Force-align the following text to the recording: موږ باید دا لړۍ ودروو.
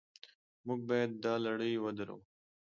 موږ 0.65 0.79
باید 0.89 1.11
دا 1.23 1.33
لړۍ 1.45 1.73
ودروو. 1.79 2.19